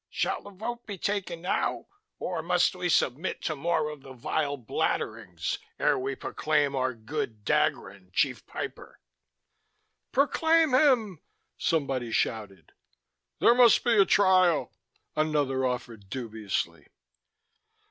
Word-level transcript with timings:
"Shall 0.09 0.41
the 0.41 0.49
vote 0.49 0.87
be 0.87 0.97
taken 0.97 1.43
now, 1.43 1.85
or 2.17 2.41
must 2.41 2.75
we 2.75 2.89
submit 2.89 3.39
to 3.43 3.55
more 3.55 3.87
of 3.91 4.01
the 4.01 4.13
vile 4.13 4.57
bladderings 4.57 5.59
ere 5.79 5.95
we 5.99 6.15
proclaim 6.15 6.75
our 6.75 6.95
good 6.95 7.45
Dagron 7.45 8.11
Chief 8.11 8.43
Piper?" 8.47 8.99
"Proclaim 10.11 10.73
him!" 10.73 11.19
somebody 11.55 12.11
shouted. 12.11 12.71
"There 13.37 13.53
must 13.53 13.83
be 13.83 13.95
a 13.95 14.05
Trial," 14.05 14.73
another 15.15 15.67
offered 15.67 16.09
dubiously. 16.09 16.87